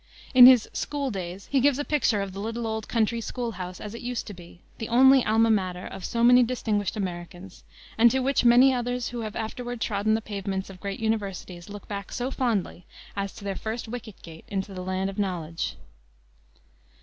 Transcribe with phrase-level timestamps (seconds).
[0.33, 3.79] In his School Days he gives a picture of the little old country school house
[3.79, 7.63] as it used to be, the only alma mater of so many distinguished Americans,
[7.99, 11.87] and to which many others who have afterward trodden the pavements of great universities look
[11.87, 15.75] back so fondly as to their first wicket gate into the land of knowledge.